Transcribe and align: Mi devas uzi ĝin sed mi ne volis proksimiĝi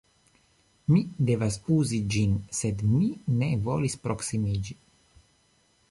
Mi 0.93 1.01
devas 1.27 1.57
uzi 1.75 1.99
ĝin 2.15 2.33
sed 2.61 2.83
mi 2.95 3.13
ne 3.43 3.53
volis 3.69 4.01
proksimiĝi 4.07 4.81